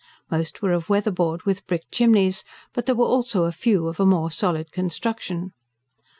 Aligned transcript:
Most 0.31 0.63
were 0.63 0.73
o' 0.73 0.81
weatherboard 0.87 1.43
with 1.45 1.67
brick 1.67 1.83
chimneys; 1.91 2.43
but 2.73 2.87
there 2.87 2.95
were 2.95 3.05
also 3.05 3.43
a 3.43 3.51
few 3.51 3.85
of 3.87 3.99
a 3.99 4.03
more 4.07 4.31
solid 4.31 4.71
construction. 4.71 5.53